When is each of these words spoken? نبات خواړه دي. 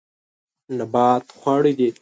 نبات 0.77 1.25
خواړه 1.39 1.71
دي. 1.79 1.89